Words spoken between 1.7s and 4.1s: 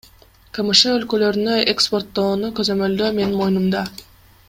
экспорттоону көзөмөлдөө менин моюнумда.